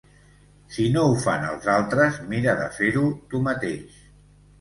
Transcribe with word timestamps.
Si 0.77 0.85
no 0.93 1.01
ho 1.09 1.19
fan 1.25 1.45
els 1.49 1.67
altres, 1.73 2.17
mira 2.31 2.55
de 2.61 2.71
fer-ho 2.79 3.05
tu 3.35 3.43
mateix. 3.49 4.01